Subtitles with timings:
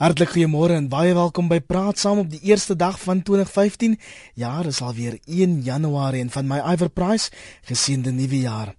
[0.00, 3.98] Hartlik goeiemôre en baie welkom by Praat Saam op die eerste dag van 2015.
[4.40, 7.28] Ja, dis alweer 1 Januarie en van my Iver Price
[7.68, 8.72] geseënde nuwe jaar.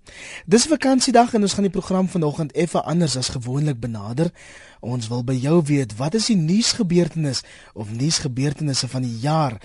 [0.49, 4.33] Dis vakansiedag en ons gaan die program vanoggend effe anders as gewoonlik benader.
[4.81, 7.43] Ons wil by jou weet, wat is die nuusgebeurtenis
[7.77, 9.59] of nuusgebeurtenisse van die jaar?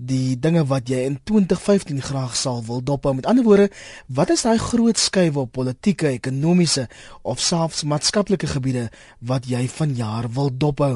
[0.00, 3.12] Die dinge wat jy in 2015 graag sal wil dophou.
[3.18, 3.68] Met ander woorde,
[4.08, 6.86] wat is daai groot skuwe op politieke, ekonomiese
[7.20, 8.88] of selfs maatskaplike gebiede
[9.20, 10.94] wat jy vanjaar wil dophou?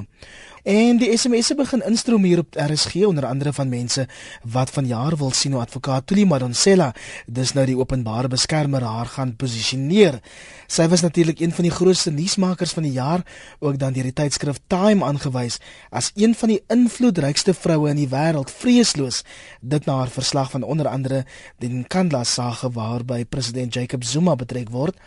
[0.66, 4.08] En die SMS'e begin instroom hier op RSG onder andere van mense
[4.42, 6.88] wat vanjaar wil sien hoe advokaat Tuli Madonsela
[7.26, 10.18] dis nou die openbare beskermer haar gaan posisioneer.
[10.66, 13.22] Sy was natuurlik een van die grootste nuusmakers van die jaar,
[13.58, 15.60] ook dan deur die tydskrif Time aangewys
[15.90, 19.22] as een van die invloedrykste vroue in die wêreld, vreesloos.
[19.62, 21.22] Dit na haar verslag van onder andere
[21.62, 24.98] die Nkandla saak waarby president Jacob Zuma betrek word.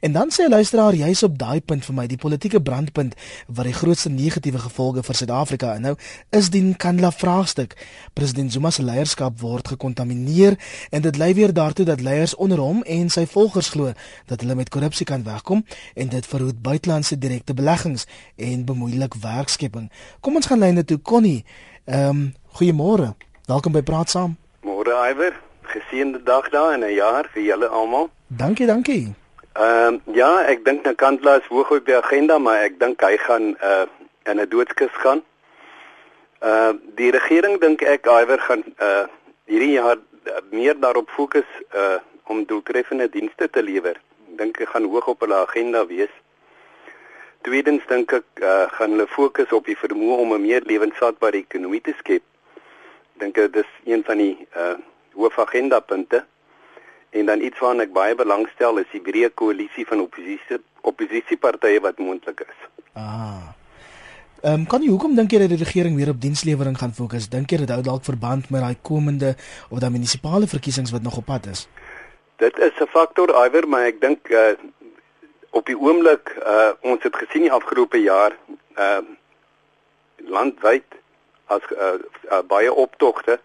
[0.00, 3.18] En dan sê luisteraar juis op daai punt vir my die politieke brandpunt
[3.48, 5.94] wat die grootste negatiewe gevolge gevolge vir Suid-Afrika en nou
[6.30, 7.74] is die Nkandla vraagstuk.
[8.14, 10.56] President Zuma se leierskap word gekontamineer
[10.92, 13.92] en dit lei weer daartoe dat leiers onder hom en sy volgers glo
[14.26, 18.06] dat hulle met korrupsie kan wegkom en dit verhoed buitelandse direkte beleggings
[18.36, 19.90] en bemoeilik werkskepping.
[20.20, 21.44] Kom ons gaan lyne toe Connie.
[21.86, 23.14] Ehm um, goeiemôre.
[23.46, 24.36] Welkom by Praat Saam.
[24.66, 25.38] Môre Iwer.
[25.70, 28.10] Geseënde dag daar en 'n jaar vir julle almal.
[28.26, 29.14] Dankie, dankie.
[29.52, 33.16] Ehm um, ja, ek dink Nkandla is hoog op die agenda, maar ek dink hy
[33.16, 33.86] gaan uh
[34.24, 35.22] in 'n doodskus gaan.
[36.42, 39.04] Uh die regering dink ek iwer gaan uh
[39.44, 44.00] hierdie jaar uh, meer daarop fokus uh om doeltreffende dienste te lewer.
[44.38, 46.12] Dink ek gaan hoog op hulle agenda wees.
[47.42, 51.80] Tweedens dink ek uh gaan hulle fokus op die vermoë om 'n meer lewensvatbare ekonomie
[51.80, 52.22] te skep.
[53.20, 54.76] Dink ek dis een van die uh
[55.12, 56.24] hoofagenda punte.
[57.10, 61.98] En dan iets waarna ek baie belangstel is die breë koalisie van oppositie oppositiepartye wat
[61.98, 62.60] moontlik is.
[62.94, 63.59] Ah.
[64.42, 67.26] Ehm um, kan jy hoekom dink jy dat die regering weer op dienslewering gaan fokus?
[67.28, 69.34] Dink jy dit hou dalk verband met daai komende
[69.68, 71.66] of daai munisipale verkiesings wat nog op pad is?
[72.40, 74.56] Dit is 'n faktor iwer, maar ek dink uh
[75.50, 78.32] op die oomblik uh ons het gesien die afgelope jaar
[78.76, 79.16] ehm uh,
[80.24, 80.88] landwyd
[81.46, 82.00] as uh,
[82.32, 83.40] uh baie optogte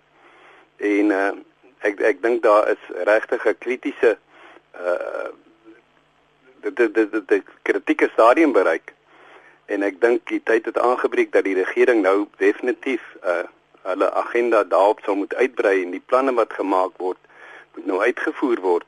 [0.77, 1.31] en uh
[1.79, 4.17] ek ek dink daar is regtig 'n kritiese
[4.79, 5.31] uh
[6.61, 8.94] dit dit dit kritieke stadium bereik
[9.65, 13.43] en ek dink die tyd het aangebreek dat die regering nou definitief uh
[13.85, 17.19] hulle agenda daarop sou moet uitbrei en die planne wat gemaak word
[17.75, 18.87] moet nou uitgevoer word.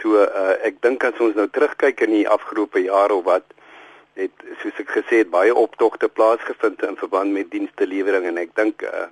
[0.00, 3.44] So uh ek dink as ons nou terugkyk in die afgelope jare of wat
[4.16, 8.86] het soos ek gesê het baie optogte plaasgevind in verband met dienstelewering en ek dink
[8.88, 9.08] uh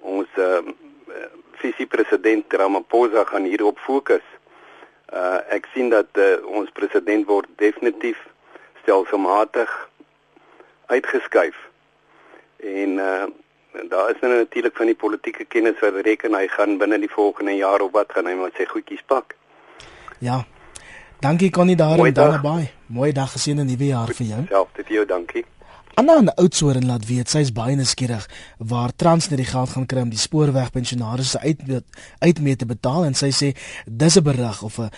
[0.00, 0.60] ons uh
[1.62, 4.24] visie president Ramaphosa gaan hierop fokus.
[5.12, 8.20] Uh ek sien dat uh, ons president word definitief
[8.82, 9.88] stelselmatig
[10.86, 11.56] uitgeskuif.
[12.56, 13.24] En uh
[13.88, 17.54] daar is nou natuurlik van die politieke kennis wat reken hy gaan binne die volgende
[17.56, 19.32] jaar of wat gaan hy maar sy goedjies pak.
[20.18, 20.42] Ja.
[21.22, 22.68] Dankie Connie daar en dan naby.
[22.86, 24.40] Mooi dag geseënde nuwe jaar vir jou.
[24.48, 25.44] Selfs vir jou, dankie.
[25.94, 28.22] Anna in Oudtshoorn laat weet sy is baie nuuskierig
[28.70, 31.60] waar Transnet die geld gaan kry om die spoorwegpensionaars uit
[32.24, 33.50] uitmee te betaal en sy sê
[33.84, 34.88] dis 'n berig of 'n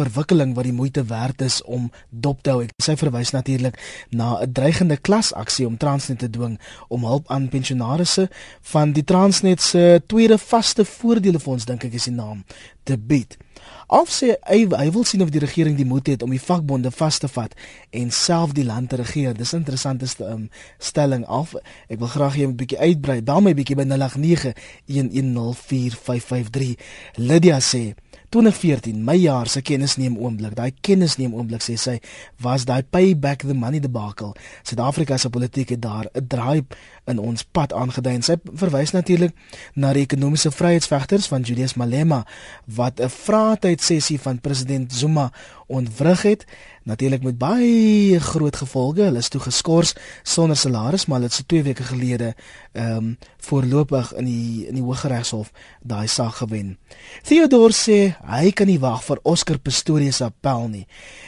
[0.00, 2.66] verwikkeling wat die moeite werd is om dop te hou.
[2.82, 3.80] Sy verwys natuurlik
[4.10, 8.18] na 'n dreigende klasaksie om Transnet te dwing om hulp aan pensionaars
[8.60, 12.44] van die Transnet se tweede vaste voordelefonds dink ek is die naam
[12.84, 13.38] te bied.
[13.86, 16.90] Of sê hy, hy wil sien of die regering die moed het om die vakbonde
[16.92, 17.54] vas te vat
[17.90, 19.34] en self die land te regeer.
[19.34, 21.54] Dis 'n interessante um, stelling af.
[21.88, 23.22] Ek wil graag hê jy moet bietjie uitbrei.
[23.22, 24.52] Bel my bietjie by 089
[24.86, 26.76] 1104553.
[27.16, 27.94] Lydia sê
[28.28, 30.54] 2014 my jaar se kennis neem oomblik.
[30.54, 31.96] Daai kennis neem oomblik sê sy
[32.44, 36.66] was daai pay back the money debacle Suid-Afrika se politiek het daar 'n draai
[37.06, 39.32] in ons pad aangedui en sy verwys natuurlik
[39.74, 42.26] na die ekonomiese vryheidsvegters van Julius Malema
[42.64, 45.32] wat 'n vraatyd sessie van president Zuma
[45.66, 46.44] ontwrig het
[46.88, 49.04] natuurlik met baie groot gevolge.
[49.04, 52.34] Hulle is toe geskort sonder salaris, maar hulle het so 2 weke gelede
[52.72, 53.16] ehm um,
[53.48, 56.76] voorlopig in die in die Hooggeregshof daai saak gewen.
[57.24, 57.98] Theodore sê
[58.28, 60.86] hy kan nie wag vir Oscar Pistorius se appel nie.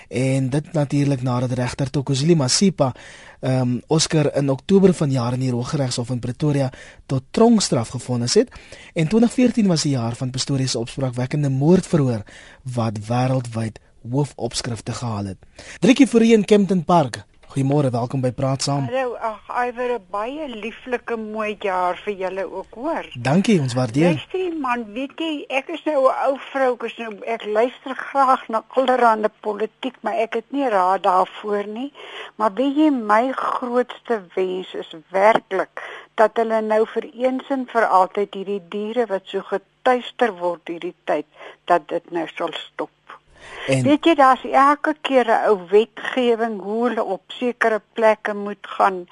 [0.08, 2.92] En dit natuurlik nadat regter Tokozili Masipa
[3.40, 6.70] ehm um, Oscar in Oktober vanjaar in die Hooggeregshof in Pretoria
[7.06, 8.48] tot tronkstraf gevonnis het.
[8.94, 12.24] En 2014 was die jaar van Pistorius se opspraakwekkende moordverhoor
[12.64, 15.38] wat wêreldwyd hoofopskrifte gehaal het.
[15.80, 17.24] Driekie vir in Kempton Park.
[17.50, 18.84] Goeiemôre, welkom by Praat Saam.
[18.86, 23.08] Hallo, ag, Iwer 'n baie lieflike mooi jaar vir julle ook, hoor.
[23.18, 24.14] Dankie, ons waardeer.
[24.14, 27.94] Luister man, weet jy, ek is nou 'n ou vrou, ek is nou ek luister
[27.94, 31.92] graag na allerlei politiek, maar ek het nie raad daarvoor nie.
[32.36, 35.82] Maar weet jy, my grootste wens is werklik
[36.14, 40.94] dat hulle nou vir eens en vir altyd hierdie diere wat so getuister word hierdie
[41.04, 41.26] tyd,
[41.64, 42.90] dat dit nou sal stop.
[43.66, 48.66] En weet jy daar's elke keer 'n ou wetgewing hoe hulle op sekere plekke moet
[48.76, 49.06] gaan.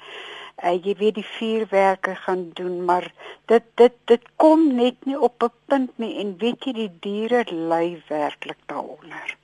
[0.63, 3.11] Uh, jy weet die vuurwerke gaan doen, maar
[3.45, 7.43] dit dit dit kom net nie op 'n punt nie en weet jy die diere
[7.51, 9.37] ly werklik daaronder.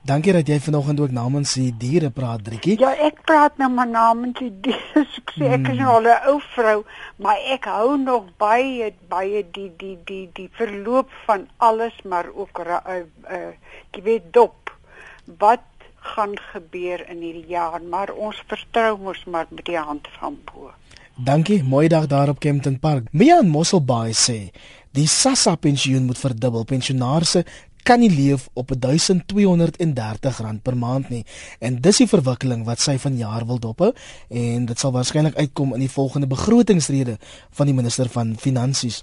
[0.00, 2.78] Dankie dat jy vanoggend ook namens die diere praat, Driekie.
[2.80, 5.04] Ja, ek praat nou maar namens die diere.
[5.20, 5.82] Ek sê ek is hmm.
[5.84, 6.78] nou al 'n ou vrou,
[7.20, 12.58] maar ek hou nog baie baie die die die die verloop van alles, maar ook
[12.64, 13.52] uh uh
[13.92, 14.72] jy weet dop.
[15.38, 15.68] Wat
[16.16, 20.72] gaan gebeur in hierdie jaar, maar ons vertrou mos maar met die hand van bo.
[21.14, 23.12] Dankie, mooi dag daar op Kempton Park.
[23.12, 24.50] Mian Mosselbaai sê
[24.90, 26.64] Die SASSA pensioen moet verdubbel.
[26.66, 27.44] Pensionaarse
[27.82, 31.24] kan nie leef op 1230 rand per maand nie
[31.58, 33.92] en dis die verwikkeling wat sy vanjaar wil dophou
[34.28, 37.18] en dit sal waarskynlik uitkom in die volgende begrotingsrede
[37.50, 39.02] van die minister van finansies.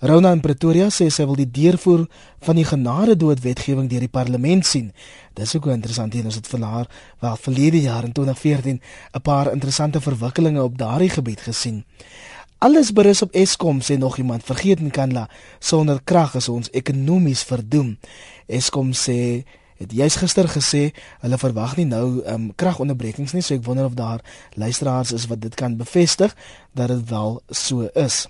[0.00, 2.06] Rona in Pretoria sê sy wil die deurvoer
[2.46, 4.92] van die genade dood wetgewing deur die parlement sien.
[5.34, 6.88] Dis ook interessant hier ons het vir haar
[7.20, 8.80] wel verlede jaar in 2014
[9.14, 11.84] 'n paar interessante verwikkelinge op daardie gebied gesien.
[12.58, 14.42] Alles berus op Eskom sê nog iemand.
[14.42, 15.28] Vergeet nie Kanla,
[15.62, 17.92] sonder krag is ons ekonomies verdoem.
[18.50, 19.44] Eskom sê
[19.78, 20.80] het jy's gister gesê
[21.22, 24.24] hulle verwag nie nou um, kragonderbrekings nie, so ek wonder of daar
[24.58, 26.34] luisteraars is wat dit kan bevestig
[26.74, 28.24] dat dit wel so is.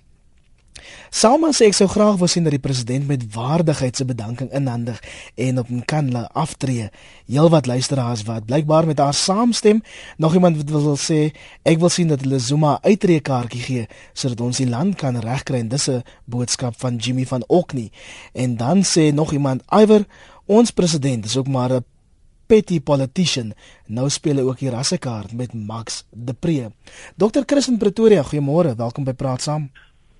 [1.10, 5.00] Salma sê ek sou graag wou sien dat die president met waardigheid se bedanking inhandig
[5.34, 6.88] en op Nkandla aftree.
[7.26, 9.82] Heelwat luisteraars wat blykbaar met haar saamstem,
[10.16, 11.20] nog iemand wat wil sê
[11.62, 15.68] ek wil sien dat hulle Zuma uitreekaartjie gee sodat ons die land kan regkry en
[15.68, 17.90] dis 'n boodskap van Jimmy van Okni.
[18.32, 20.06] En dan sê nog iemand Iwer,
[20.46, 21.84] ons president is ook maar 'n
[22.46, 23.52] petty politician.
[23.86, 26.72] Nou speel hy ook die rassekaart met Max de Pre.
[27.16, 27.44] Dr.
[27.46, 29.68] Chris in Pretoria, goeiemôre, welkom by Praat Saam.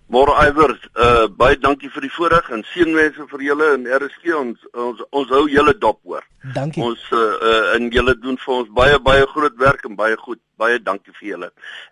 [0.08, 4.62] Môre Iwer, uh baie dankie vir die voorreg en seënwense vir julle en RSG ons
[4.72, 6.25] ons ons hou julle dop hoor.
[6.55, 6.81] Dankie.
[6.81, 7.19] Ons uh,
[7.50, 10.40] uh en julle doen vir ons baie baie groot werk en baie goed.
[10.56, 11.50] Baie dankie vir julle.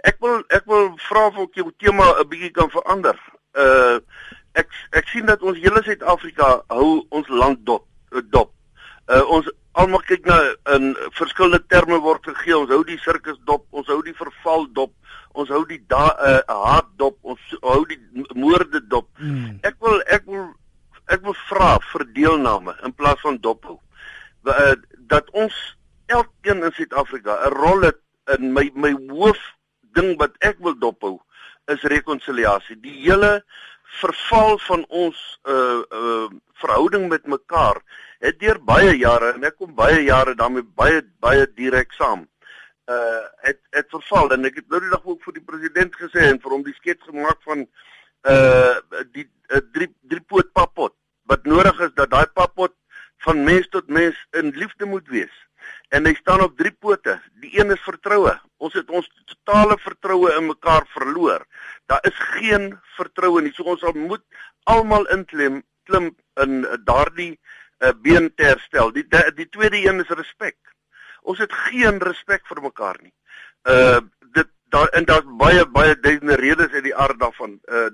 [0.08, 3.20] Ek wil ek wil vra of ek jou tema 'n bietjie kan verander.
[3.52, 4.00] Uh
[4.56, 7.84] ek ek sien dat ons hele Suid-Afrika hou ons land dop
[8.32, 8.54] dop.
[9.12, 10.38] Uh ons almal kyk na
[10.74, 12.56] in verskillende terme word gegee.
[12.56, 14.94] Ons hou die sirkus dop, ons hou die verval dop
[15.36, 17.98] ons hou die da uh, haat dop ons hou die
[18.38, 19.58] moorde dop hmm.
[19.68, 20.48] ek wil ek wil
[21.12, 24.74] ek wil vra vir deelname in plaas van dop hou uh,
[25.12, 25.54] dat ons
[26.12, 28.00] elkeen in Suid-Afrika 'n rol het
[28.38, 29.40] in my my hoof
[29.98, 31.16] ding wat ek wil dop hou
[31.72, 33.40] is rekonsiliasie die hele
[34.00, 36.26] verval van ons uh uh
[36.62, 37.78] verhouding met mekaar
[38.20, 42.26] het deur baie jare en ek kom baie jare daarmee baie baie direk saam
[42.86, 46.28] uh het het verval en ek het nou die dag ook vir die president gesê
[46.30, 47.66] en vir hom die skets gemaak van
[48.30, 50.94] uh die uh, drie drie poot papot
[51.26, 52.74] wat nodig is dat daai papot
[53.26, 55.34] van mens tot mens in liefde moet wees.
[55.88, 57.18] En hy staan op drie pote.
[57.42, 58.34] Die een is vertroue.
[58.62, 61.46] Ons het ons totale vertroue in mekaar verloor.
[61.90, 63.54] Daar is geen vertroue nie.
[63.54, 64.22] So ons sal moet
[64.70, 66.10] almal inklim klim
[66.42, 67.40] in daardie uh,
[68.02, 70.56] been te herstel die die, die tweede een is respek
[71.26, 73.14] ons het geen respek vir mekaar nie.
[73.70, 74.04] Uh
[74.36, 77.88] dit daar en daar's baie baie duisende redes uit die aard daarvan uh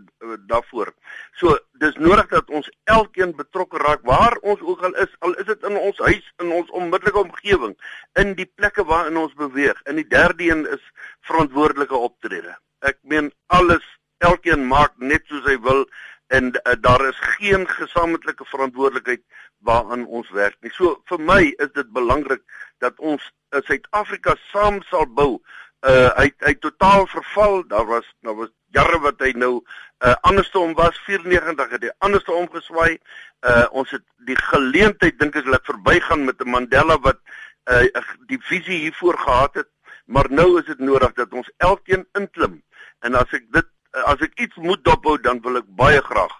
[0.51, 0.93] daarvoor.
[1.41, 5.49] So dis nodig dat ons elkeen betrokke raak waar ons ook al is, al is
[5.49, 7.77] dit in ons huis, in ons onmiddellike omgewing,
[8.21, 9.81] in die plekke waarin ons beweeg.
[9.85, 10.85] En die derde een is
[11.29, 12.57] verantwoordelike optrede.
[12.81, 13.85] Ek meen alles
[14.19, 15.85] elkeen maak net soos hy wil
[16.33, 19.23] en uh, daar is geen gesamentlike verantwoordelikheid
[19.59, 20.73] waaraan ons werk nie.
[20.73, 22.41] So vir my is dit belangrik
[22.81, 25.43] dat ons in Suid-Afrika saam sal bou.
[25.83, 27.63] Uh hy hy totaal verval.
[27.69, 32.47] Daar was daar was jare wat hy nou uh andersom was 94 het hy andersom
[32.47, 32.97] omgeswaai.
[33.45, 37.21] Uh ons het die geleentheid dink ek laat verbygaan met 'n Mandela wat
[37.69, 37.85] uh
[38.33, 39.71] die visie hiervoor gehad het.
[40.07, 42.63] Maar nou is dit nodig dat ons elkeen inklim.
[43.03, 43.72] En as ek dit
[44.07, 46.33] as ek iets moet dophou dan wil ek baie graag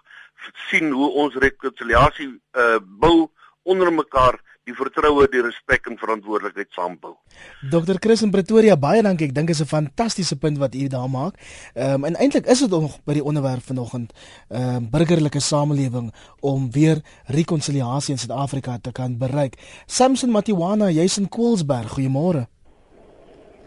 [0.69, 3.29] sien hoe ons rekonsiliasie uh bou
[3.63, 7.17] onder mekaar die vertroue, die respek en verantwoordelikheid saambou.
[7.71, 7.97] Dr.
[7.99, 9.27] Chris in Pretoria, baie dankie.
[9.27, 11.35] Ek dink dit is 'n fantastiese punt wat u daar maak.
[11.75, 14.13] Ehm um, en eintlik is dit nog by die onderwerp vanoggend,
[14.49, 19.55] ehm um, burgerlike samelewing om weer rekonsiliasie in Suid-Afrika te kan bereik.
[19.85, 21.91] Samson Matiwana, jy's in Koelsberg.
[21.91, 22.47] Goeiemôre.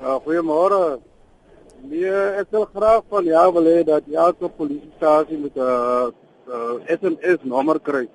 [0.01, 1.01] Uh, Goeiemôre.
[1.83, 6.07] Nee, ek wil graag van jou wil hê dat elke polisiestasie moet 'n uh,
[6.49, 8.09] uh, SMS nommer kry.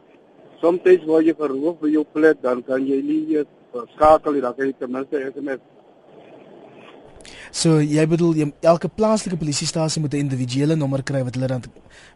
[0.61, 3.45] Soms word jy verhoog by jou plek, dan kan jy nie uh,
[3.95, 5.61] skakel nie, dan kan jy ten minste SMS.
[7.51, 11.63] So jy bedoel jy, elke plaaslike polisiestasie moet 'n individuele nommer kry wat hulle dan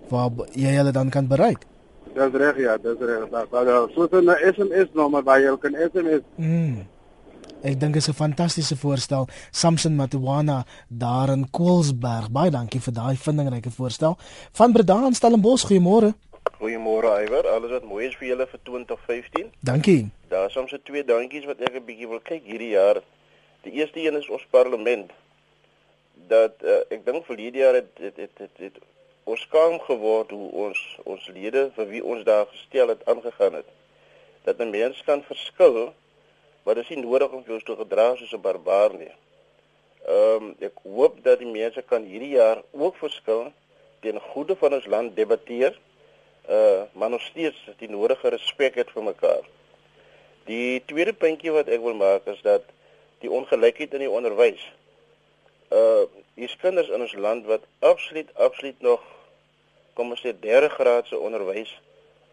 [0.09, 1.65] waar jy hulle dan kan bereik.
[2.15, 3.29] Dis reg ja, dis reg.
[3.31, 6.21] Maar so 'n SMS nommer waar jy kan SMS.
[6.37, 6.94] Mm.
[7.65, 9.27] Ek dink dit is 'n fantastiese voorstel.
[9.51, 12.29] Samson Matuwana daar in Koelsberg.
[12.31, 14.17] Baie dankie vir daai vindingryke voorstel.
[14.51, 16.13] Van Bredaan Stellenbosch, goeiemôre.
[16.59, 17.47] Goeiemôre Iwer.
[17.47, 19.51] Alles wat mooi is vir julle vir 2015.
[19.59, 20.11] Dankie.
[20.27, 23.01] Daar is soms twee dankies wat ek 'n bietjie wil kyk hierdie jaar.
[23.61, 25.11] Die eerste een is ons parlement.
[26.27, 28.77] Dat uh, ek dink verlede jaar het het het, het, het
[29.23, 33.69] ons skaam geword hoe ons ons lede vir wie ons daar gestel het aangegaan het.
[34.43, 35.93] Dat 'n mens kan verskil
[36.65, 39.13] maar dit is nie nodig om jou te gedra soos 'n barbaar nie.
[40.05, 43.51] Ehm um, ek hoop dat die mense kan hierdie jaar ook verskil
[44.01, 45.77] teen goeie van ons land debatteer.
[46.49, 49.45] Uh maar nog steeds die nodige respek het vir mekaar.
[50.45, 52.61] Die tweede puntjie wat ek wil maak is dat
[53.19, 54.61] die ongelykheid in die onderwys.
[55.69, 59.01] Uh hier's kinders in ons land wat absoluut absoluut nog
[59.93, 61.71] kom ons sê derde graadse onderwys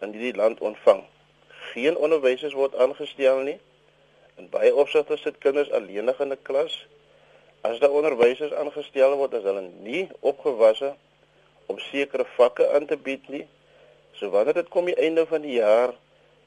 [0.01, 1.05] in hierdie land ontvang.
[1.73, 3.61] Geen onderwysers word aangestel nie.
[4.43, 6.73] In baie opsigte sit kinders alleenig in 'n klas.
[7.69, 10.89] As daar onderwysers aangestel word, is hulle nie opgewasse
[11.71, 13.45] om sekere vakke aan te bied nie.
[14.19, 15.95] So wanneer dit kom die einde van die jaar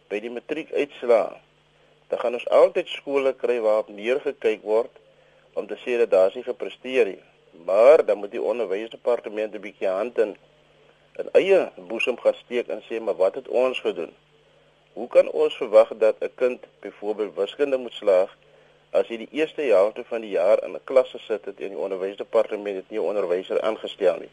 [0.10, 1.40] by die matriekuitslae,
[2.10, 5.00] dan gaan ons altyd skole kry waarop neergekyk word
[5.54, 7.24] om te sê dat daar is nie gepresteer nie.
[7.64, 10.36] Maar dan moet die onderwysdepartement 'n bietjie hand in
[11.24, 14.12] 'n eie boesem gaan steek en sê maar wat het ons gedoen?
[14.96, 18.38] Hoe kan ons verwag dat 'n kind byvoorbeeld wiskunde moet slaag
[18.92, 21.84] as hy die eerste helfte van die jaar in 'n klas gesit het en die
[21.88, 24.32] onderwysdepartement het nie 'n onderwyser aangestel nie?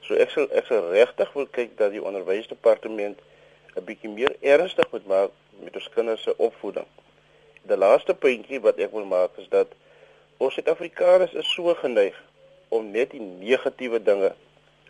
[0.00, 3.18] So ek sal ek sal regtig wil kyk dat die onderwysdepartement
[3.76, 6.86] 'n bietjie meer ernstig moet maak met ons kinders se opvoeding.
[7.62, 9.68] Die laaste puntjie wat ek wil maak is dat
[10.36, 12.22] ons Suid-Afrikaners is so geneig
[12.68, 14.34] om net die negatiewe dinge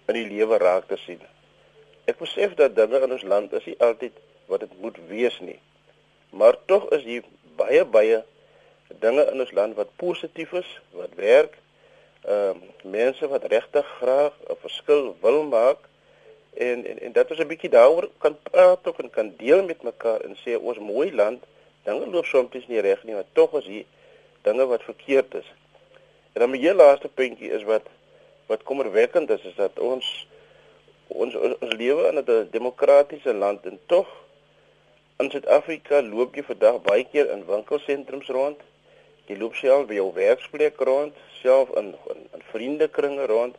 [0.06, 1.20] in die lewe raak te sien.
[2.04, 4.12] Ek besef dat dinge in ons land is nie altyd
[4.46, 5.58] wat dit moet wees nie.
[6.30, 7.24] Maar tog is hier
[7.56, 8.22] baie baie
[9.00, 11.58] dinge in ons land wat positief is, wat werk.
[12.24, 15.88] Ehm uh, mense wat regtig graag 'n verskil wil maak
[16.54, 20.20] en en en dat ons 'n bietjie daaroor kan praat of kan deel met mekaar
[20.20, 21.42] en sê ons mooi land,
[21.82, 23.84] dinge loop soms nie reg nie, maar tog is hier
[24.42, 25.48] dinge wat verkeerd is.
[26.32, 27.86] En dan my heel laaste puntjie is wat
[28.46, 30.26] wat kommerwekkend is is dat ons
[31.06, 34.23] ons ons, ons lewe in 'n demokratiese land en tog
[35.22, 38.62] In Suid-Afrika loop jy vandag baie keer in winkelsentrums rond.
[39.28, 43.54] Jy loop self by jou werksplek rond, self in in, in vriendekringe rond.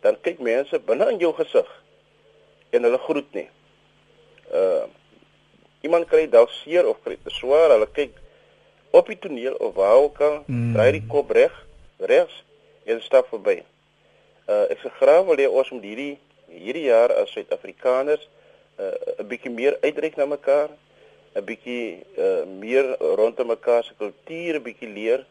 [0.00, 1.68] Dan kyk mense binne in jou gesig
[2.72, 3.48] en hulle groet nie.
[4.52, 4.86] Uh
[5.84, 8.16] iemand kry dalk seer of kry te swaar, hulle kyk
[8.96, 10.72] op die toneel of waar ook al, mm.
[10.74, 11.52] draai die kop reg,
[12.10, 12.40] regs
[12.88, 13.60] en stap verby.
[14.48, 16.16] Uh ek sê graag wil hê ons moet hierdie
[16.48, 18.24] hierdie jaar as Suid-Afrikaners
[18.80, 20.72] uh 'n bietjie meer uitreik na mekaar
[21.36, 25.26] 'n bietjie uh, meer rondom mekaar se kultuur 'n bietjie leer.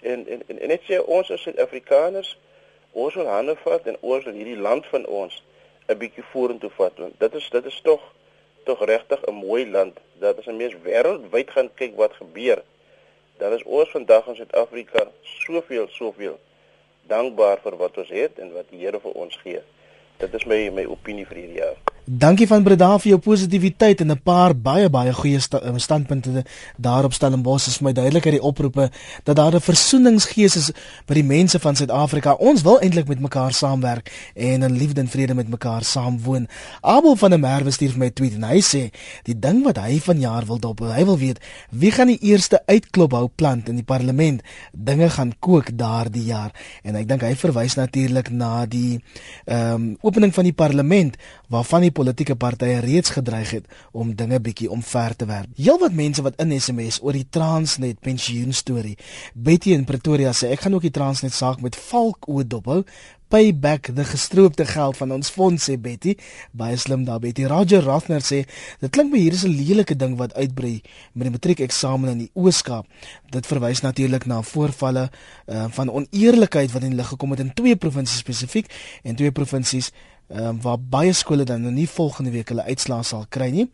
[0.00, 2.38] En en en net sê ons as Suid-Afrikaners
[2.92, 5.42] ons wil hande vat en ons wil hierdie land van ons
[5.88, 8.02] 'n bietjie vorentoe vat want dit is dit is tog
[8.64, 9.98] tog regtig 'n mooi land.
[10.18, 12.62] Dat as 'n mens wêreldwyd gaan kyk wat gebeur
[13.38, 16.38] dan is ons vandag in Suid-Afrika soveel soveel
[17.06, 19.62] dankbaar vir wat ons het en wat die Here vir ons gee.
[20.16, 24.10] Dit is my my opinie vir hierdie jaar Dankie van Breda vir jou positiwiteit en
[24.10, 26.44] 'n paar baie baie goeie sta eh, standpunte
[26.76, 28.90] daarop Stellenbosch is my duidelikheid die oproepe
[29.24, 30.70] dat daar 'n versoeningsgees is
[31.06, 32.32] by die mense van Suid-Afrika.
[32.32, 36.48] Ons wil eintlik met mekaar saamwerk en in liefde en vrede met mekaar saamwoon.
[36.80, 38.90] Abel van der Merwe stuur vir my 'n tweet en hy sê
[39.22, 41.38] die ding wat hy vanjaar wil dop, hy wil weet
[41.70, 44.42] wie gaan die eerste uitklop hou plant in die parlement.
[44.72, 49.00] Dinge gaan kook daardie jaar en ek dink hy verwys natuurlik na die
[49.44, 51.16] ehm um, opening van die parlement
[51.48, 55.50] waarvan die politieke partye reeds gedreig het om dinge bietjie omver te werp.
[55.58, 58.96] Heelwat mense wat in SMS oor die Transnet pensioen storie.
[59.34, 62.82] Betty in Pretoria sê ek gaan ook die Transnet saak met valk oë dophou.
[63.28, 66.14] Payback die gestroopte geld van ons fonds sê Betty.
[66.56, 67.44] Baie slim daar Betty.
[67.50, 68.44] Roger Rathner sê
[68.80, 70.80] dit klink my hier is 'n lelike ding wat uitbrei
[71.12, 72.86] met die matriekeksamen in die Ooskaap.
[73.30, 75.10] Dit verwys natuurlik na voorvalle
[75.46, 79.92] uh, van oneerlikheid wat in lig gekom het in twee provinsies spesifiek en twee provinsies
[80.28, 83.66] ehm um, waar baie skole dan nou nie volgende week hulle uitslae sal kry nie.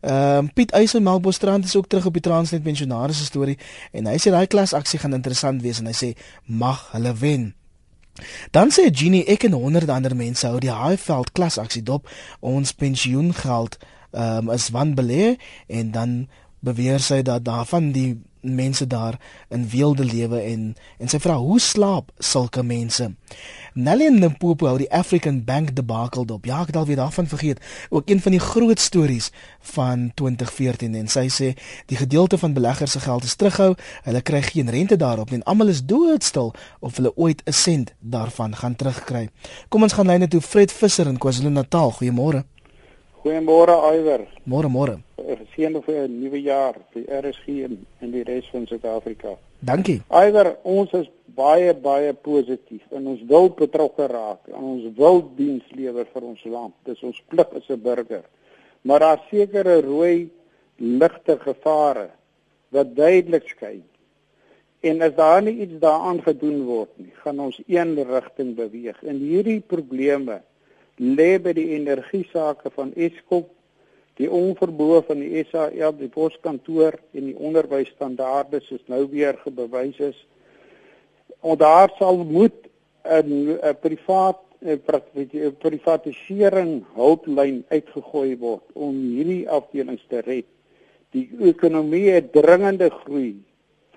[0.00, 3.58] Ehm um, Piet Eisen Melkbosstrand is ook terug op die Transnet pensionaris storie
[3.92, 6.12] en hy sê daai klasaksie gaan interessant wees en hy sê
[6.46, 7.54] mag hulle wen.
[8.50, 12.08] Dan sê Genie ek en honderde ander mense hou die Highveld klasaksie dop.
[12.40, 13.78] Ons pensioengeld
[14.12, 15.36] ehm um, is wanbelê
[15.66, 16.16] en dan
[16.60, 21.60] beweer sy dat daarvan die mense daar in weelde lewe en en sy vra hoe
[21.60, 23.10] slaap sulke mense.
[23.76, 26.46] Nelly Limpopo hou die African Bank debakel dop.
[26.48, 27.58] Ja, ek het al weer daarvan vergeet.
[27.92, 29.26] Ook een van die groot stories
[29.74, 31.50] van 2014 en sy sê
[31.92, 33.74] die gedeelte van beleggers se geld is terughou.
[34.06, 37.92] Hulle kry geen rente daarop nie en almal is doodstil of hulle ooit 'n sent
[38.00, 39.28] daarvan gaan terugkry.
[39.68, 41.92] Kom ons gaan lyne toe Fred Visser in KwaZulu-Natal.
[42.00, 42.44] Goeiemôre.
[43.20, 44.20] Goeiemôre Iwer.
[44.44, 44.98] Môre môre.
[45.16, 49.36] Geseënde vir 'n nuwe jaar vir RSG en, en die res van Suid-Afrika.
[49.58, 50.02] Dankie.
[50.08, 55.66] Iwer, ons is baie baie positief en ons wil betrokke raak en ons wil diens
[55.76, 56.74] lewer vir ons land.
[56.84, 58.24] Dis ons plig as 'n burger.
[58.82, 60.30] Maar daar sekere rooi
[60.76, 62.10] ligte gevare
[62.70, 63.84] wat duidelik skyn.
[64.80, 69.02] En as daar nie iets daaraan gedoen word nie, gaan ons een rigting beweeg.
[69.02, 70.42] En hierdie probleme
[70.96, 73.46] lê by die energie sake van Eskom,
[74.16, 80.22] die onverboë van die SAL, die poskantoor en die onderwysstandaarde soos nou weer gebewys is.
[81.42, 82.68] En daar sal moet
[83.04, 84.38] 'n privaat
[85.58, 90.46] privatisering hulplyn uitgegooi word om hierdie afdelings te red.
[91.10, 93.36] Die ekonomie het dringende groei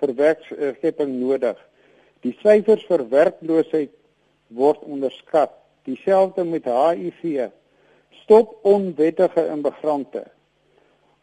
[0.00, 1.56] vir werkskepping nodig.
[2.22, 3.90] Die syfers vir werkloosheid
[4.48, 5.50] word onderskat
[5.82, 7.48] Dieselfde met HIV.
[8.22, 10.24] Stop onwettige immigrante.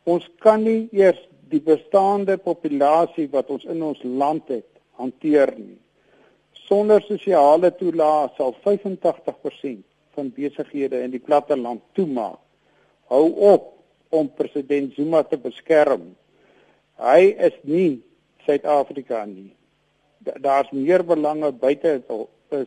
[0.04, 1.20] Ons kan nie eers
[1.52, 4.68] die bestaande populasie wat ons in ons land het
[5.00, 5.78] hanteer nie.
[6.68, 9.84] Sonder sosiale toelaag sal 85%
[10.18, 12.42] van besighede in die platteland toemaak.
[13.08, 13.74] Hou op
[14.10, 16.10] om president Zuma te beskerm.
[17.00, 18.02] Hy is nie
[18.44, 19.54] Suid-Afrika nie.
[20.44, 22.02] Daar's meer belange buite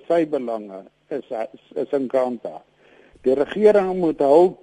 [0.09, 1.29] sy belange is
[1.75, 2.61] is in Kanta.
[3.25, 4.61] Die regering moet hulp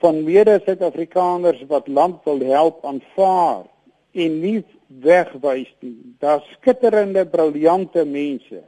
[0.00, 3.66] van mede Suid-Afrikaners wat land wil help aanvaar
[4.12, 4.60] en nie
[4.90, 6.14] wegwys nie.
[6.18, 8.64] Daar's skitterende, briljante mense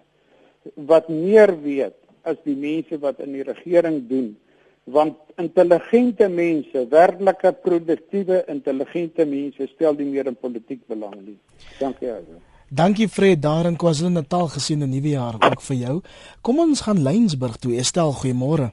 [0.75, 4.37] wat meer weet as die mense wat in die regering doen
[4.85, 11.39] want intelligente mense, werklike produktiewe intelligente mense stel nie meer in politiek belang nie.
[11.79, 12.11] Dankie.
[12.11, 12.41] Ouwe.
[12.73, 16.01] Dankie Fred daar in KwaZulu-Natal gesien 'n nuwe jaar ook vir jou.
[16.41, 17.77] Kom ons gaan Lynsburg toe.
[17.77, 18.73] Estel, goeiemôre.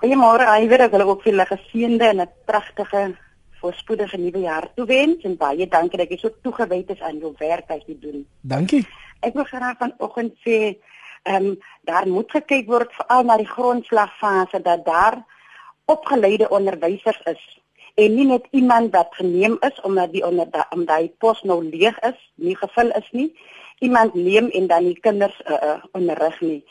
[0.00, 0.46] Goeiemôre.
[0.80, 3.16] Ek wil ook vir 'n geseënde en 'n pragtige
[3.64, 7.68] voorspoedige nuwe jaar toewens en baie dankie dat jy so toegewyd is aan jou werk
[7.72, 8.26] wat jy doen.
[8.40, 8.84] Dankie.
[9.24, 10.76] Ek wil graag vanoggend sê,
[11.24, 15.22] ehm um, daar moet gekyk word veral na die grondslagfase dat daar
[15.88, 17.44] opgeleide onderwysers is
[17.94, 21.98] en nie net iemand wat geneem is omdat die onder om daai pos nou leeg
[22.08, 23.30] is, nie gevul is nie.
[23.78, 26.64] Iemand neem en dan die kinders uh, uh, onderrig nie.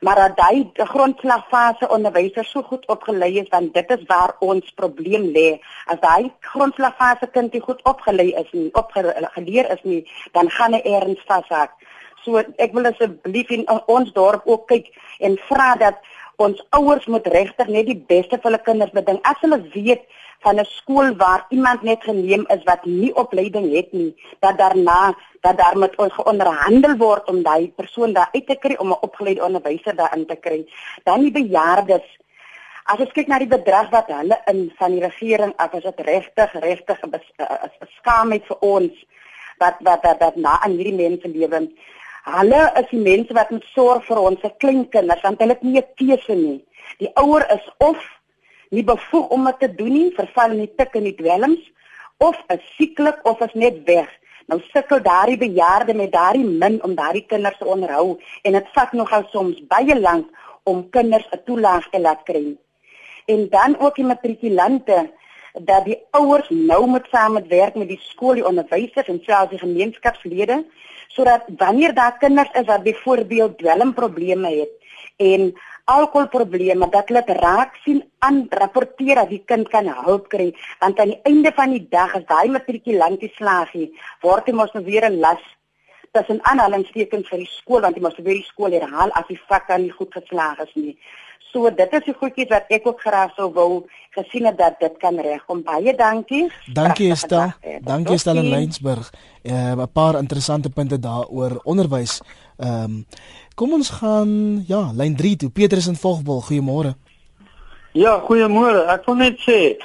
[0.00, 5.30] Maar dat daai grondslagfase onderwysers so goed opgelei is, dan dit is waar ons probleem
[5.34, 5.58] lê.
[5.86, 10.82] As daai grondslagfase kind nie goed opgelei is nie, opgeleer is nie, dan gaan hy
[10.98, 11.74] erns vashaak.
[12.22, 15.98] So ek wil asseblief in ons dorp ook kyk en vra dat
[16.38, 19.18] ons ouers moet regtig net die beste vir hulle kinders beding.
[19.26, 20.04] As hulle weet
[20.44, 25.16] van 'n skool waar iemand net geneem is wat nie opleiding het nie, dat daarna
[25.40, 29.00] dat daar met ons geonderhandel word om daai persoon daar uit te kry om 'n
[29.00, 30.66] opgeleide onderwyser daarin te kry.
[31.04, 32.06] Dan die bejaardes.
[32.84, 36.00] As ons kyk na die bedrag wat hulle in van die regering af is dit
[36.00, 37.20] regtig regtig 'n
[37.98, 38.92] skaamheid vir ons
[39.58, 41.68] wat wat dat, dat na aan hierdie mense lewe.
[42.24, 45.80] Hulle is die mense wat moet sorg vir ons se kleinkinders want hulle het nie
[45.80, 46.64] 'n keuse nie.
[46.98, 48.17] Die ouer is of
[48.70, 51.60] nie bevoeg om dit te doen nie, verval in die tik en die dwelms
[52.18, 54.08] of is sieklik of is net weg.
[54.48, 58.92] Nou sukkel daardie bejaarde met daardie min om daardie kinders te onderhou en dit vat
[58.96, 60.26] nogal soms baie lank
[60.64, 62.56] om kinders 'n toelaag te laat kry.
[63.26, 65.10] En dan ook die matrikulante
[65.52, 69.50] dat die ouers nou moet saam met werk met die skool, die onderwysers en selfs
[69.50, 70.64] die gemeenskapslede
[71.08, 74.72] sodat wanneer daar kinders is wat byvoorbeeld dwelmprobleme het
[75.16, 75.52] en
[75.94, 80.48] alkoholprobleme dat hulle dit raak sien aan rapporteer dat die kind kan hulp kry
[80.80, 83.88] want aan die einde van die dag as daai matrikulantie slaagie
[84.26, 85.44] word hy mos nou weer 'n las
[86.12, 89.68] tussen aanhalingstekens vir die skool want hy mos weer die skool herhaal as die vak
[89.68, 90.96] dan nie goed geslaag is nie
[91.52, 93.70] So dit is die goedjies wat ek ook graag sou wou
[94.12, 95.62] gesien het dat dit kan regkom.
[95.64, 96.44] Baie dankie.
[96.76, 97.54] Dankie Estelle.
[97.80, 99.08] Dankie Estelle in Lensburg.
[99.42, 102.20] Eh, 'n uh, paar interessante punte daaroor onderwys.
[102.58, 103.04] Ehm um,
[103.54, 104.30] kom ons gaan
[104.66, 105.50] ja, lyn 3 toe.
[105.50, 106.42] Petrus in Vogwel.
[106.46, 106.94] Goeiemôre.
[107.94, 108.84] Ja, goeiemôre.
[108.90, 109.78] Ek wil net sê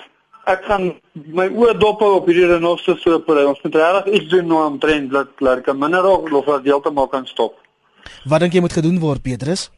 [0.49, 3.43] ek gaan my oë dop hou op hierdie renostersoper.
[3.47, 7.07] Ons moet regtig iets doen nou om trend dat laat kan minder of dat heeltemal
[7.07, 7.55] kan stop.
[8.25, 9.69] Wat dink jy moet gedoen word, Petrus?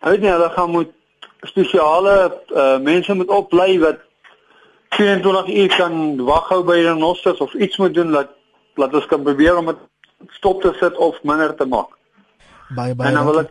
[0.00, 0.92] Ek weet nie hulle gaan moet
[1.48, 2.14] spesiale
[2.52, 4.04] uh, mense moet oplei wat
[4.96, 5.94] 24 uur kan
[6.28, 8.36] wag hou by renosters of iets moet doen dat
[8.76, 9.80] dat ons kan probeer om dit
[10.28, 11.96] stop te sit of minder te maak.
[12.74, 13.08] Baie baie.
[13.08, 13.50] En dan wil ek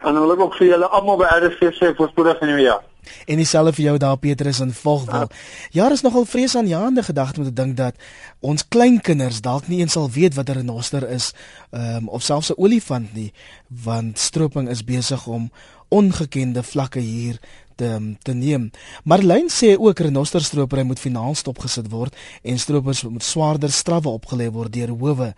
[0.00, 2.84] en dan wil ek ook vir julle almal by RSC sê voorspoedig in die jaar.
[3.26, 5.28] En dieselfde vir jou daar Petrus in Vogwel.
[5.70, 7.94] Ja, daar is nogal vreesaanjaende gedagte om te dink dat
[8.40, 11.32] ons kleinkinders dalk nie eens sal weet wat 'n renoster is,
[11.70, 13.32] ehm um, of selfs 'n olifant nie,
[13.68, 15.50] want stroping is besig om
[15.88, 17.38] ongekende vlakke hier
[17.80, 17.90] te
[18.22, 18.68] te neem.
[19.04, 24.72] Marlyn sê ook renosterstropery moet finaal stopgesit word en stropers moet swaarder strawwe opgelê word
[24.76, 25.32] deur howe.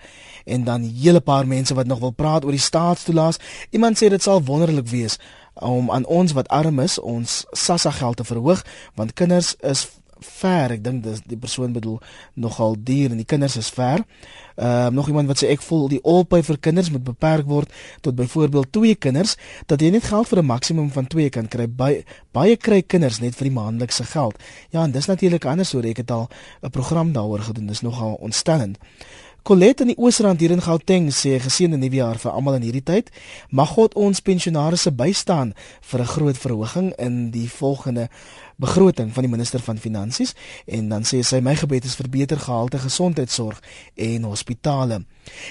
[0.44, 3.38] En dan 'n hele paar mense wat nog wil praat oor die staatstoelaas.
[3.70, 5.18] Iemand sê dit sal wonderlik wees
[5.54, 9.88] om aan ons wat arm is ons SASSA geld te verhoog want kinders is
[10.22, 12.00] ver ek dink dis die persoon bedoel
[12.34, 14.04] nogal duur en die kinders is ver.
[14.56, 17.72] Ehm uh, nog iemand wat sê ek voel die alpay vir kinders moet beperk word
[18.00, 21.66] tot byvoorbeeld twee kinders dat jy net geld vir 'n maksimum van 2 kan kry.
[21.66, 24.36] Baie baie kry kinders net vir die maandelikse geld.
[24.70, 26.28] Ja, en dis natuurlik anders so ek het al
[26.62, 27.66] 'n program daaroor gedoen.
[27.66, 28.78] Dis nogal ontstellend.
[29.42, 32.84] Colette in die Oosrand hier in Gauteng sê geseënde nuwe jaar vir almal in hierdie
[32.86, 33.08] tyd.
[33.50, 35.50] Mag God ons pensionaarsse bystaan
[35.90, 38.06] vir 'n groot verhoging in die volgende
[38.56, 40.34] begroting van die minister van finansies
[40.66, 43.60] en dan sê sy my gebed is vir beter gehalte gesondheidsorg
[43.96, 45.02] en hospitale.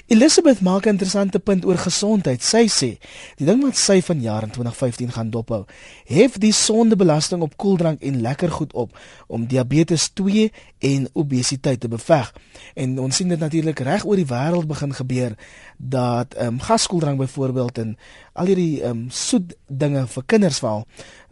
[0.07, 2.43] Elizabeth maak 'n interessante punt oor gesondheid.
[2.43, 2.97] Sy sê,
[3.35, 5.65] die ding wat sy vanjaar in 2015 gaan dophou,
[6.05, 11.87] hef die sondebelasting op koeldrank en lekker goed op om diabetes 2 en obesiteit te
[11.87, 12.33] beveg.
[12.73, 15.35] En ons sien dit natuurlik reg oor die wêreld begin gebeur
[15.77, 17.97] dat ehm um, gaskoeldrank byvoorbeeld en
[18.33, 20.87] al hierdie ehm um, soet dinge vir kinders val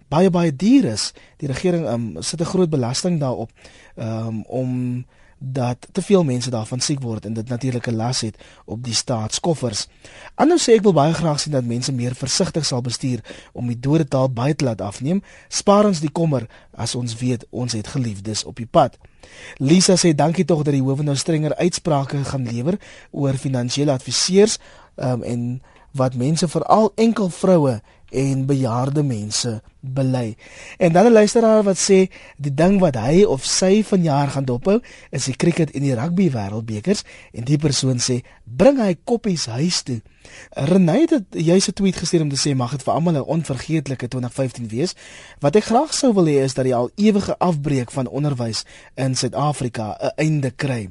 [0.10, 1.12] baie baie duur is.
[1.38, 3.52] Die regering um, sit 'n groot belasting daarop
[3.96, 5.06] um, om
[5.40, 8.94] dat te veel mense daarvan siek word en dit natuurlik 'n las het op die
[8.94, 9.88] staatskoffers.
[10.36, 13.20] Anders sê ek wil baie graag sien dat mense meer versigtig sal bestuur
[13.54, 15.24] om die dodetal baie te laat afneem.
[15.48, 18.98] Spaar ons die kommer as ons weet ons het geliefdes op die pad.
[19.58, 22.80] Lisa sê dankie tog dat die hof nou strenger uitsprake gaan lewer
[23.12, 24.58] oor finansiële adviseurs
[24.96, 30.36] um, en wat mense veral enkel vroue en bejaarde mense bely.
[30.78, 34.82] En dan 'n luisteraar wat sê die ding wat hy of sy vanjaar gaan dophou
[35.10, 39.82] is die cricket en die rugby wêreldbekers en die persoon sê bring hy koppies huis
[39.82, 40.02] toe.
[40.50, 44.08] Renay het jy se tweet gestuur om te sê mag dit vir almal 'n onvergeetlike
[44.08, 44.96] 2015 wees.
[45.40, 48.64] Wat ek graag sou wil hê is dat die al ewige afbreek van onderwys
[48.96, 50.90] in Suid-Afrika 'n einde kry.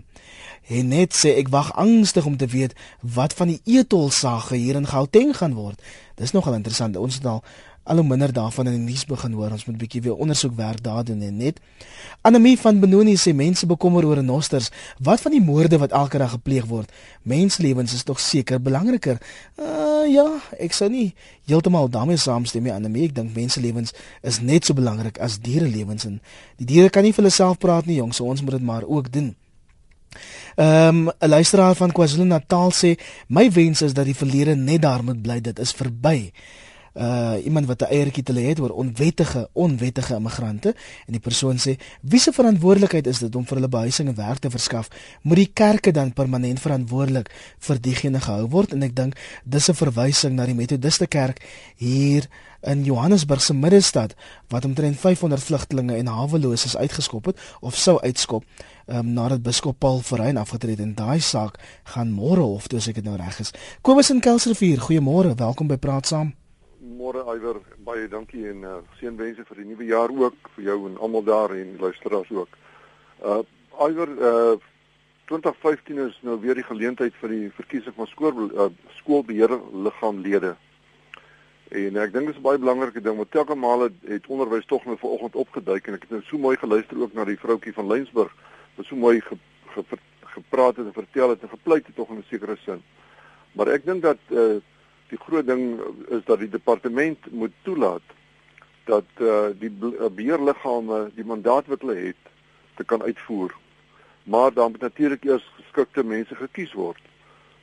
[0.68, 4.87] En net sê ek wag angstig om te weet wat van die etolsage hier in
[4.87, 5.81] Gauteng gaan word.
[6.20, 6.96] Dis nogal interessant.
[6.96, 7.42] Ons het al
[7.88, 9.50] al minder daarvan in die nuus begin hoor.
[9.50, 11.61] Ons moet 'n bietjie weer ondersoek werk daar doen en net.
[12.20, 14.70] Anemie van Benoni sê mense bekommer oor renosters.
[14.98, 16.92] Wat van die moorde wat elke dag gepleeg word?
[17.22, 19.18] Menslewens is tog seker belangriker.
[19.57, 22.72] Uh ja, ek sou nie heeltemal daarmee saamstem nie.
[22.72, 26.20] Anemie, ek dink menslewens is net so belangrik as dierelewens en
[26.57, 28.85] die diere kan nie vir hulle self praat nie, jong, so ons moet dit maar
[28.85, 29.35] ook doen.
[30.57, 32.94] Ehm um, 'n luisteraar van KwaZulu-Natal sê
[33.28, 35.40] my wens is dat die verlede net daar moet bly.
[35.40, 36.31] Dit is verby.
[36.98, 40.74] Uh iemand wat 'n eiertjie te lê het oor onwettige onwettige immigrante
[41.06, 44.38] en die persoon sê wie se verantwoordelikheid is dit om vir hulle behuising en werk
[44.38, 44.88] te verskaf
[45.22, 49.74] moet die kerke dan permanent verantwoordelik vir diegene gehou word en ek dink dis 'n
[49.74, 51.38] verwysing na die Methodiste kerk
[51.76, 52.26] hier
[52.61, 54.14] in Johannesburg se middestad
[54.48, 58.44] wat omtrent 500 vlugtelinge en haweloses uitgeskop het of sou uitskop
[58.87, 61.58] um, nadat biskop Paul Verheyn afgetree het en daai saak
[61.94, 63.54] gaan môre hof toe as ek dit nou reg is.
[63.82, 66.34] Kobus in Kelsrivier, goeiemôre, welkom by Praat Saam.
[66.96, 70.96] Môre Iwer, baie dankie en uh, seënwense vir die nuwe jaar ook vir jou en
[71.05, 72.57] almal daar en luisteraars ook.
[73.20, 73.42] Uh
[73.85, 74.57] Iwer, uh
[75.29, 80.55] 2015 is nou weer die geleentheid vir die verkiesing van skool uh, skoolbeheerliggaamlede.
[81.77, 84.87] En ek dink dit is 'n baie belangrike ding want telke male het onderwys tog
[84.87, 87.87] nou vanoggend opgeduik en ek het nou so mooi geluister ook na die vroutjie van
[87.87, 88.33] Lensburg
[88.77, 89.37] wat so mooi ge,
[89.77, 89.85] ge,
[90.24, 92.83] gepraat het en vertel het en gepleit het tog in 'n sekere sin.
[93.53, 94.61] Maar ek dink dat eh uh,
[95.09, 98.14] die groot ding is dat die departement moet toelaat
[98.85, 99.71] dat eh uh, die
[100.11, 102.23] beheerliggame die mandaat wat hulle het
[102.75, 103.55] te kan uitvoer.
[104.23, 107.01] Maar dan moet natuurlik eers geskikte mense gekies word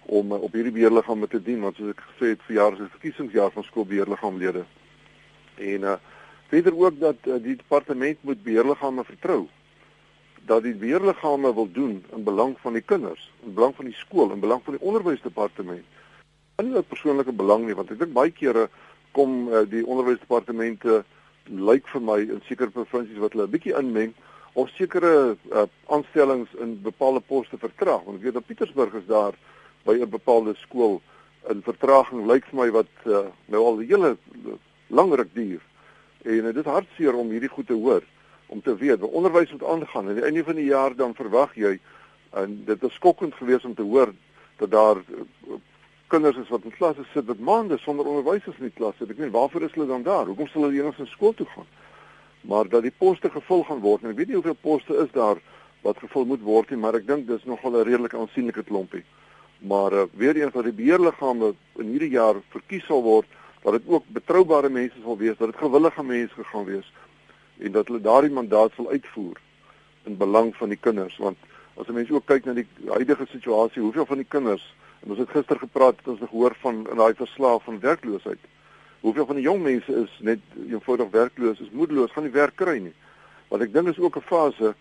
[0.05, 2.95] om uh, op hierdie beheerliggame te dien want soos ek gesê het, verjaar is 'n
[2.97, 4.65] verkiesingsjaar van skoolbeheerliggaamlede.
[5.55, 5.97] En uh
[6.47, 9.47] verder ook dat uh, die departement moet beheerliggame vertrou
[10.45, 14.31] dat die beheerliggame wil doen in belang van die kinders, in belang van die skool,
[14.31, 15.85] in belang van die onderwysdepartement.
[16.63, 18.69] Nie uit persoonlike belang nie, want ek dink baie kere
[19.15, 21.01] kom uh, die onderwysdepartemente
[21.51, 24.13] lyk vir my in sekere provinsies wat hulle 'n bietjie inmeng
[24.55, 28.05] of sekere uh, aanstellings in bepaalde poste vertraag.
[28.05, 29.35] Want ek weet dat Pietersburg is daar
[29.83, 31.01] by 'n bepaalde skool
[31.51, 34.17] in vertraging lyk vir my wat uh, nou al 'n hele
[34.87, 35.61] lang ruk duur.
[36.23, 38.03] En uh, dit hartseer om hierdie goed te hoor
[38.47, 40.07] om te weet wat onderwys moet aangaan.
[40.07, 41.79] Aan die einde van die jaar dan verwag jy
[42.31, 44.13] en dit is skokkend geweest om te hoor
[44.57, 45.03] dat daar
[46.07, 49.09] kinders is wat in klasse sit wat maande sonder onderwysers in die klas sit.
[49.09, 50.25] Ek weet waarvoor is hulle dan daar?
[50.29, 51.67] Hoekom sal hulle eers na skool toe gaan?
[52.45, 55.41] Maar dat die poste gevul gaan word en ek weet nie hoeveel poste is daar
[55.85, 59.03] wat gevul moet word nie, maar ek dink dis nogal 'n redelik aansienlike klompie.
[59.59, 63.25] Maar uh, weer eens dat die beheerliggame in hierdie jaar verkies sal word
[63.63, 66.91] dat dit ook betroubare mense sal wees, dat dit gewillige mense gaan wees
[67.59, 69.37] en dat hulle daardie mandaat sal uitvoer
[70.05, 71.37] in belang van die kinders want
[71.77, 74.73] as 'n mens ook kyk na die huidige situasie, hoeveel van die kinders
[75.05, 78.41] en ons het gister gepraat het ons het gehoor van in daai verslag van werkloosheid.
[79.05, 82.79] Hoeveel van die jong mense is net eenvoudig werkloos, is moedeloos, gaan nie werk kry
[82.81, 82.93] nie.
[83.51, 84.73] Want ek dink is ook 'n fase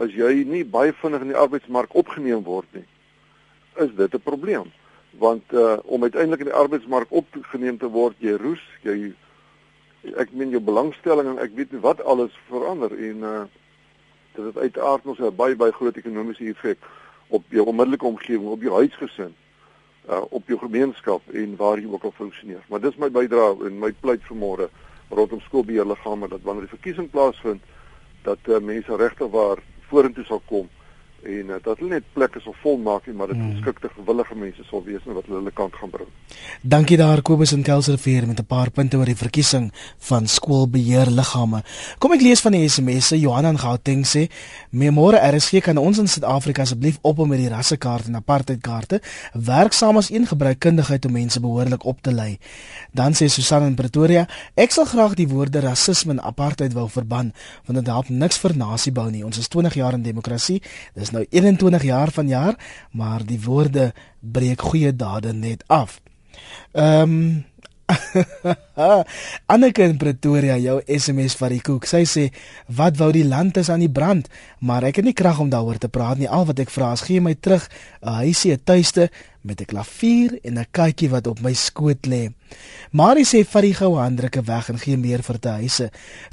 [0.00, 2.84] as jy nie baie vinnig in die arbeidsmark opgeneem word nie,
[3.76, 4.72] is dit 'n probleem.
[5.18, 9.12] Want uh om uiteindelik in die arbeidsmark opgeneem te word, jy roes, jy
[10.16, 13.44] ek meen jou belangstelling en ek weet nie wat alles verander en uh
[14.34, 16.78] dit het uiteraard ons 'n baie baie groot ekonomiese effek
[17.28, 19.34] op jou onmiddellike omgewing, op jou huisgesin,
[20.08, 22.62] uh op jou gemeenskap en waar jy ook al funksioneer.
[22.68, 24.68] Maar dis my bydrae en my pleit vir môre
[25.10, 27.62] rondom skoolbeheerliggame dat wanneer die verkiesing plaasvind
[28.22, 30.68] dat uh, mense regtig waar vorentoe sal kom
[31.22, 33.56] en uh, dat hulle net plekke sal volmaak nie maar dit hmm.
[33.56, 36.10] geskikte gewillige mense sal wees en wat hulle hulle kant gaan bring.
[36.62, 41.62] Dankie daar Kobus en Kelserveer met 'n paar punte oor die verkiesing van skoolbeheerliggame.
[41.98, 43.18] Kom ek lees van die SMS'e.
[43.20, 44.28] Johanna in Gauteng sê:
[44.70, 49.00] "Memore RSG kan ons in Suid-Afrika asseblief op met die rassekaart en apartheidkaarte
[49.32, 52.38] werk saam as een gebruikkundigheid om mense behoorlik op te lei."
[52.92, 57.32] Dan sê Susan in Pretoria: "Ek sal graag die woorde rasisme en apartheid wou verban
[57.66, 59.24] want dit help niks vir nasie bou nie.
[59.24, 60.62] Ons is 20 jaar in demokrasie."
[60.94, 62.56] Dis is nou 21 jaar van jaar,
[62.92, 66.00] maar die woorde breek goeie dade net af.
[66.72, 67.44] Ehm um,
[69.52, 71.86] Anneke in Pretoria, jou SMS vir die koek.
[71.88, 72.24] Sy sê,
[72.68, 74.28] "Wat wou die land is aan die brand,
[74.60, 76.28] maar ek het nie krag om daaroor te praat nie.
[76.28, 77.68] Al wat ek vra is gee my terug
[78.02, 79.08] 'n huisie, 'n tuiste
[79.48, 82.32] met 'n klavier en 'n katjie wat op my skoot lê."
[82.90, 85.90] Marie sê vat die goue handdrukke weg en gee meer vir te huise.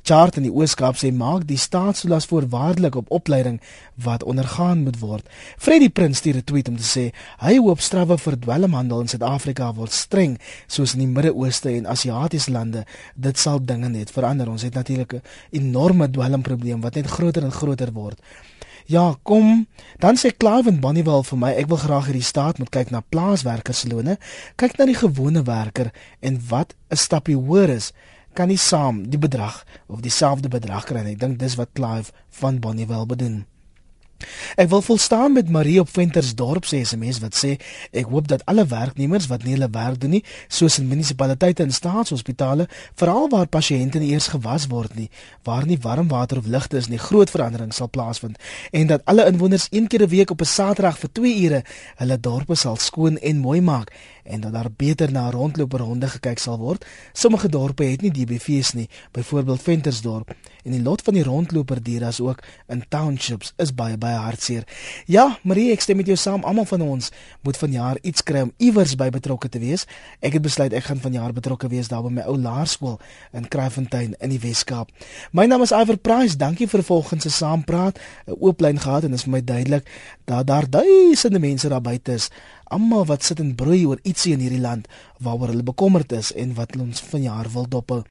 [0.08, 3.60] Chart in die Ooskaap sê maak die staatstoelaas voorwaardelik op opleiding
[3.95, 5.28] wat ondergaan moet word.
[5.58, 9.73] Freddie Prins stuur 'n tweet om te sê hy hoop strawwe vir dwelmhandel in Suid-Afrika
[9.73, 12.86] word streng soos in die Midde-Ooste en Asiatiese lande.
[13.15, 14.49] Dit sal dinge net verander.
[14.49, 18.19] Ons het natuurlik 'n enorme dwelmprobleem wat net groter en groter word.
[18.86, 19.65] Ja, kom.
[19.98, 23.02] Dan sê Clive en Bonnievale vir my, ek wil graag hierdie staat moet kyk na
[23.02, 24.19] plaaswerkerslone,
[24.62, 25.89] kyk na die gewone werker
[26.21, 27.93] en wat 'n stappie hoër is,
[28.38, 31.15] kan nie saam die bedrag of dieselfde bedrag kry nie.
[31.17, 33.45] Ek dink dis wat Clive van Bonnievale bedoel.
[34.56, 37.56] Ek wil volstaan met Marie op Ventersdorp sê SMS wat sê
[37.91, 41.73] ek hoop dat alle werknemers wat nie hulle werk doen nie, soos in munisipaliteite en
[41.75, 45.10] staatshospitale, veral waar pasiënte eers gewas word nie,
[45.43, 48.39] waar nie warm water of ligte is nie, groot verandering sal plaasvind
[48.71, 51.63] en dat alle inwoners een keer 'n week op 'n Saterdag vir 2 ure
[51.95, 53.91] hulle dorpe sal skoon en mooi maak
[54.25, 56.86] en dat daar beter na rondloopronde gekyk sal word.
[57.13, 62.19] Sommige dorpe het nie DBV's nie, byvoorbeeld Ventersdorp en die lot van die rondloperdiere as
[62.19, 64.63] ook in townships is baie baie hartseer.
[65.12, 66.46] Ja, Marie, ek stem met jou saam.
[66.48, 67.12] Almal van ons
[67.46, 69.86] moet vanjaar iets kry om iewers by betrokke te wees.
[70.22, 73.00] Ek het besluit ek gaan vanjaar betrokke wees daar by my ou laerskool
[73.36, 74.94] in Kraaifontein in die Wes-Kaap.
[75.36, 76.38] My naam is Iver Price.
[76.38, 78.00] Dankie vir volgens se saampraat.
[78.28, 79.86] 'n Oop lyn gehad en dit is vir my duidelik
[80.26, 82.30] dat daar duisende mense daar buite is
[82.65, 84.89] almal wat sit en broei oor ietsie in hierdie land
[85.22, 88.06] waaroor hulle bekommerd is en wat ons vanjaar wil dop.